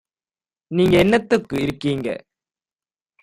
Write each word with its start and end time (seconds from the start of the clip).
நீங்க 0.71 0.97
என்னத்துக்கு 0.97 1.55
இருக்கீங்க? 1.61 2.07